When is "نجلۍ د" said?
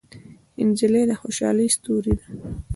0.67-1.11